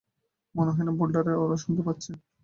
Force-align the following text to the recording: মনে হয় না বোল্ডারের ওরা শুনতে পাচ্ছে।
মনে 0.55 0.71
হয় 0.71 0.85
না 0.87 0.93
বোল্ডারের 0.99 1.37
ওরা 1.43 1.57
শুনতে 1.63 1.81
পাচ্ছে। 1.87 2.11